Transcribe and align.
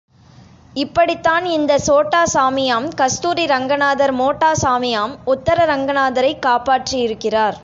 இப்படித்தான் 0.73 1.45
இந்தச் 1.45 1.81
சோட்டா 1.81 2.23
சாமியாம் 2.33 2.87
கஸ்தூரி 2.95 3.45
ரங்கநாதர் 3.45 4.13
மோட்டா 4.13 4.51
சாமியாம் 4.61 5.13
உத்தர 5.25 5.65
ரங்கநாதரைக் 5.65 6.43
காப்பாற்றியிருக்கிறார். 6.45 7.57